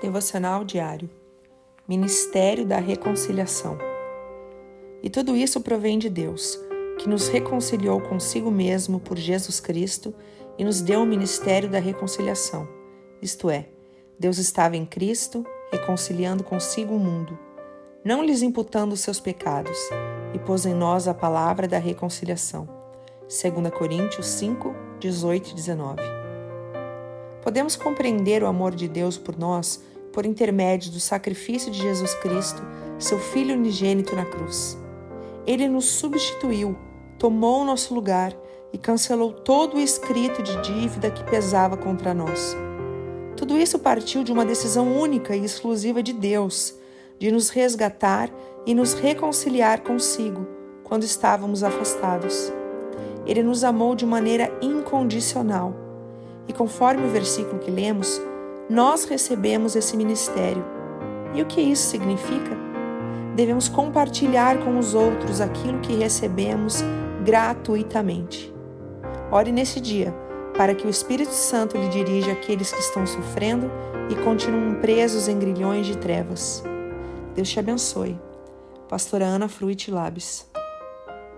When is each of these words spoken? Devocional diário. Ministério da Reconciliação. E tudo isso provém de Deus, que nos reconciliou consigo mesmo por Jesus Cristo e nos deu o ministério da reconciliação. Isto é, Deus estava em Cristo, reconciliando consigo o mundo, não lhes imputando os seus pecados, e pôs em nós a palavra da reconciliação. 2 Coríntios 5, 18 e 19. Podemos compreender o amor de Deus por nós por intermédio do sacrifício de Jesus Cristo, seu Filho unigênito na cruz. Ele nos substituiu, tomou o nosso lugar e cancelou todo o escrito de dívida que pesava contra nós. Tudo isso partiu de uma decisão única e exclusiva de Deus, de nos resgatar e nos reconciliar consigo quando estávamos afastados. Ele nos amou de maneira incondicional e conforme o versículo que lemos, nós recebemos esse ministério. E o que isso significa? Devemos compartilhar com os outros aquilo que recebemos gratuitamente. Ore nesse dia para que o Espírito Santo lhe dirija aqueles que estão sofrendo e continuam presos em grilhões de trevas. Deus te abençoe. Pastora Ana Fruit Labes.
Devocional 0.00 0.64
diário. 0.64 1.10
Ministério 1.88 2.64
da 2.64 2.78
Reconciliação. 2.78 3.76
E 5.02 5.10
tudo 5.10 5.34
isso 5.34 5.60
provém 5.60 5.98
de 5.98 6.08
Deus, 6.08 6.56
que 7.00 7.08
nos 7.08 7.26
reconciliou 7.26 8.00
consigo 8.00 8.48
mesmo 8.48 9.00
por 9.00 9.16
Jesus 9.18 9.58
Cristo 9.58 10.14
e 10.56 10.64
nos 10.64 10.80
deu 10.80 11.02
o 11.02 11.06
ministério 11.06 11.68
da 11.68 11.80
reconciliação. 11.80 12.68
Isto 13.20 13.50
é, 13.50 13.70
Deus 14.16 14.38
estava 14.38 14.76
em 14.76 14.86
Cristo, 14.86 15.44
reconciliando 15.72 16.44
consigo 16.44 16.94
o 16.94 17.00
mundo, 17.00 17.36
não 18.04 18.22
lhes 18.22 18.40
imputando 18.40 18.92
os 18.92 19.00
seus 19.00 19.18
pecados, 19.18 19.78
e 20.32 20.38
pôs 20.38 20.64
em 20.64 20.74
nós 20.74 21.08
a 21.08 21.14
palavra 21.14 21.66
da 21.66 21.78
reconciliação. 21.78 22.68
2 23.22 23.74
Coríntios 23.76 24.26
5, 24.26 24.72
18 25.00 25.50
e 25.50 25.54
19. 25.54 26.17
Podemos 27.42 27.76
compreender 27.76 28.42
o 28.42 28.46
amor 28.46 28.74
de 28.74 28.88
Deus 28.88 29.16
por 29.16 29.38
nós 29.38 29.80
por 30.12 30.26
intermédio 30.26 30.90
do 30.90 30.98
sacrifício 30.98 31.70
de 31.70 31.80
Jesus 31.80 32.14
Cristo, 32.14 32.60
seu 32.98 33.18
Filho 33.18 33.54
unigênito 33.54 34.16
na 34.16 34.24
cruz. 34.24 34.76
Ele 35.46 35.68
nos 35.68 35.84
substituiu, 35.84 36.76
tomou 37.18 37.62
o 37.62 37.64
nosso 37.64 37.94
lugar 37.94 38.34
e 38.72 38.78
cancelou 38.78 39.32
todo 39.32 39.76
o 39.76 39.80
escrito 39.80 40.42
de 40.42 40.60
dívida 40.60 41.10
que 41.10 41.22
pesava 41.24 41.76
contra 41.76 42.12
nós. 42.12 42.56
Tudo 43.36 43.56
isso 43.56 43.78
partiu 43.78 44.24
de 44.24 44.32
uma 44.32 44.44
decisão 44.44 44.98
única 44.98 45.36
e 45.36 45.44
exclusiva 45.44 46.02
de 46.02 46.12
Deus, 46.12 46.74
de 47.18 47.30
nos 47.30 47.50
resgatar 47.50 48.28
e 48.66 48.74
nos 48.74 48.94
reconciliar 48.94 49.82
consigo 49.82 50.46
quando 50.82 51.04
estávamos 51.04 51.62
afastados. 51.62 52.52
Ele 53.24 53.42
nos 53.42 53.62
amou 53.62 53.94
de 53.94 54.04
maneira 54.04 54.50
incondicional 54.60 55.87
e 56.48 56.52
conforme 56.52 57.06
o 57.06 57.10
versículo 57.10 57.58
que 57.58 57.70
lemos, 57.70 58.20
nós 58.68 59.04
recebemos 59.04 59.76
esse 59.76 59.96
ministério. 59.96 60.64
E 61.34 61.42
o 61.42 61.46
que 61.46 61.60
isso 61.60 61.90
significa? 61.90 62.56
Devemos 63.36 63.68
compartilhar 63.68 64.58
com 64.64 64.78
os 64.78 64.94
outros 64.94 65.40
aquilo 65.40 65.78
que 65.80 65.94
recebemos 65.94 66.82
gratuitamente. 67.24 68.52
Ore 69.30 69.52
nesse 69.52 69.78
dia 69.80 70.14
para 70.56 70.74
que 70.74 70.86
o 70.86 70.90
Espírito 70.90 71.32
Santo 71.32 71.76
lhe 71.76 71.88
dirija 71.88 72.32
aqueles 72.32 72.72
que 72.72 72.80
estão 72.80 73.06
sofrendo 73.06 73.70
e 74.10 74.16
continuam 74.24 74.74
presos 74.80 75.28
em 75.28 75.38
grilhões 75.38 75.86
de 75.86 75.96
trevas. 75.96 76.64
Deus 77.34 77.48
te 77.48 77.60
abençoe. 77.60 78.18
Pastora 78.88 79.24
Ana 79.24 79.48
Fruit 79.48 79.88
Labes. 79.88 80.48